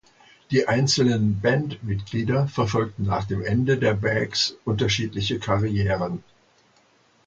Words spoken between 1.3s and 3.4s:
Bandmitglieder verfolgten nach